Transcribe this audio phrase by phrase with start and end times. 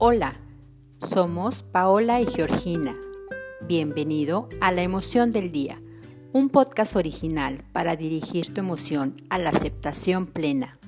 [0.00, 0.38] Hola,
[1.00, 2.94] somos Paola y Georgina.
[3.66, 5.82] Bienvenido a La Emoción del Día,
[6.32, 10.78] un podcast original para dirigir tu emoción a la aceptación plena.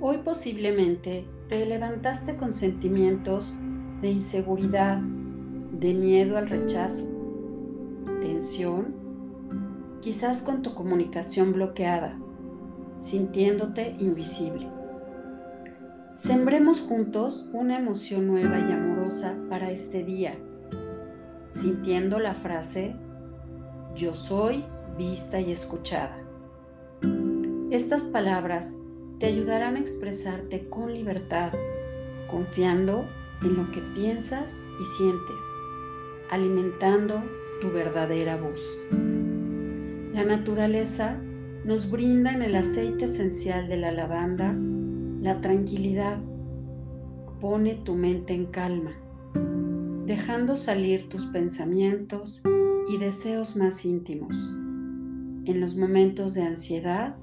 [0.00, 3.52] Hoy posiblemente te levantaste con sentimientos
[4.00, 7.15] de inseguridad, de miedo al rechazo,
[8.20, 8.94] tensión,
[10.00, 12.18] quizás con tu comunicación bloqueada,
[12.98, 14.68] sintiéndote invisible.
[16.14, 20.38] Sembremos juntos una emoción nueva y amorosa para este día,
[21.48, 22.96] sintiendo la frase
[23.96, 24.64] yo soy
[24.98, 26.18] vista y escuchada.
[27.70, 28.74] Estas palabras
[29.18, 31.52] te ayudarán a expresarte con libertad,
[32.30, 33.06] confiando
[33.42, 35.42] en lo que piensas y sientes,
[36.30, 37.22] alimentando
[37.60, 38.60] tu verdadera voz.
[40.12, 41.20] La naturaleza
[41.64, 44.56] nos brinda en el aceite esencial de la lavanda
[45.26, 46.20] la tranquilidad.
[47.40, 48.92] Pone tu mente en calma,
[50.06, 52.42] dejando salir tus pensamientos
[52.88, 54.34] y deseos más íntimos.
[55.46, 57.16] En los momentos de ansiedad,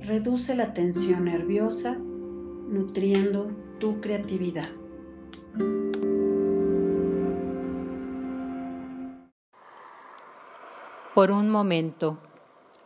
[0.00, 4.68] reduce la tensión nerviosa, nutriendo tu creatividad.
[11.14, 12.16] Por un momento,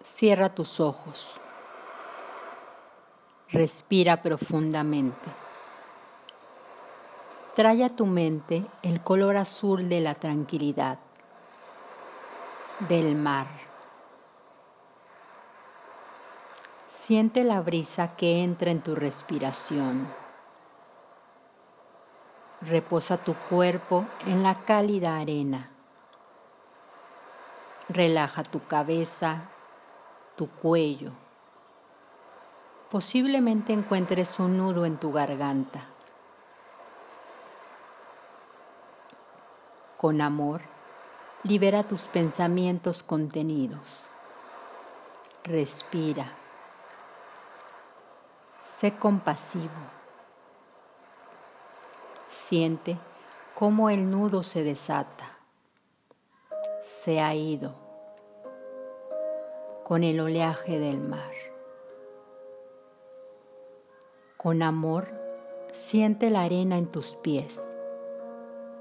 [0.02, 1.40] cierra tus ojos.
[3.50, 5.30] Respira profundamente.
[7.54, 10.98] Trae a tu mente el color azul de la tranquilidad,
[12.88, 13.46] del mar.
[16.88, 20.08] Siente la brisa que entra en tu respiración.
[22.60, 25.75] Reposa tu cuerpo en la cálida arena.
[27.96, 29.44] Relaja tu cabeza,
[30.36, 31.12] tu cuello.
[32.90, 35.86] Posiblemente encuentres un nudo en tu garganta.
[39.96, 40.60] Con amor,
[41.42, 44.10] libera tus pensamientos contenidos.
[45.42, 46.34] Respira.
[48.62, 49.70] Sé compasivo.
[52.28, 52.98] Siente
[53.54, 55.36] cómo el nudo se desata
[56.86, 57.85] se ha ido
[59.86, 61.30] con el oleaje del mar.
[64.36, 65.06] Con amor,
[65.72, 67.76] siente la arena en tus pies.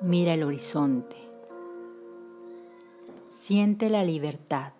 [0.01, 1.15] Mira el horizonte.
[3.27, 4.73] Siente la libertad.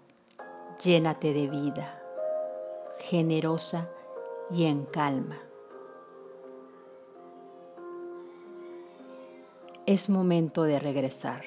[0.84, 2.02] Llénate de vida,
[2.98, 3.88] generosa
[4.50, 5.38] y en calma.
[9.86, 11.44] Es momento de regresar.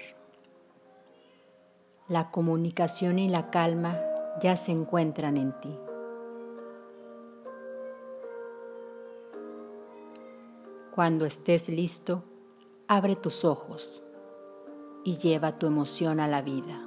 [2.06, 4.07] La comunicación y la calma
[4.40, 5.76] ya se encuentran en ti.
[10.94, 12.24] Cuando estés listo,
[12.88, 14.02] abre tus ojos
[15.04, 16.84] y lleva tu emoción a la vida.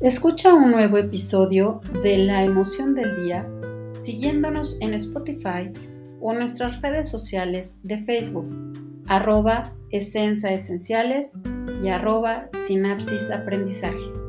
[0.00, 3.46] Escucha un nuevo episodio de La emoción del día
[4.00, 5.70] siguiéndonos en Spotify
[6.20, 8.46] o nuestras redes sociales de Facebook,
[9.06, 11.34] arroba esenciales
[11.82, 14.19] y arroba sinapsis aprendizaje.